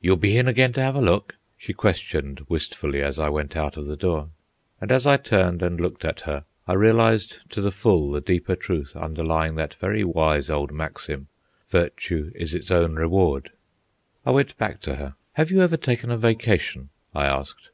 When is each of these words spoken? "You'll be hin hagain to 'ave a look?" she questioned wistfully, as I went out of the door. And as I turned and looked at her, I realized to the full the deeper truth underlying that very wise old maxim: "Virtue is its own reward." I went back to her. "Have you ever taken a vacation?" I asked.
"You'll 0.00 0.16
be 0.16 0.32
hin 0.32 0.46
hagain 0.46 0.72
to 0.76 0.82
'ave 0.82 0.98
a 0.98 1.02
look?" 1.02 1.34
she 1.58 1.74
questioned 1.74 2.40
wistfully, 2.48 3.02
as 3.02 3.18
I 3.18 3.28
went 3.28 3.54
out 3.54 3.76
of 3.76 3.84
the 3.84 3.98
door. 3.98 4.30
And 4.80 4.90
as 4.90 5.06
I 5.06 5.18
turned 5.18 5.60
and 5.62 5.78
looked 5.78 6.06
at 6.06 6.20
her, 6.22 6.46
I 6.66 6.72
realized 6.72 7.40
to 7.50 7.60
the 7.60 7.70
full 7.70 8.10
the 8.12 8.22
deeper 8.22 8.56
truth 8.56 8.96
underlying 8.96 9.56
that 9.56 9.74
very 9.74 10.04
wise 10.04 10.48
old 10.48 10.72
maxim: 10.72 11.28
"Virtue 11.68 12.32
is 12.34 12.54
its 12.54 12.70
own 12.70 12.94
reward." 12.94 13.50
I 14.24 14.30
went 14.30 14.56
back 14.56 14.80
to 14.80 14.94
her. 14.94 15.16
"Have 15.34 15.50
you 15.50 15.60
ever 15.60 15.76
taken 15.76 16.10
a 16.10 16.16
vacation?" 16.16 16.88
I 17.14 17.26
asked. 17.26 17.68